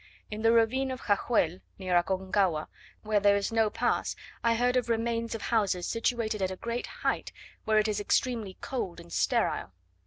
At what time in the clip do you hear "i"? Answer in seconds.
4.43-4.55